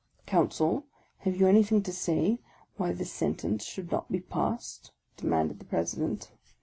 "Counsel, 0.25 0.87
have 1.19 1.35
you 1.39 1.45
anything 1.45 1.83
to 1.83 1.93
say 1.93 2.39
why 2.75 2.91
this 2.91 3.11
sentence 3.13 3.63
should 3.63 3.91
not 3.91 4.11
be 4.11 4.19
passed?" 4.21 4.93
demanded 5.17 5.59
the 5.59 5.65
President. 5.65 6.31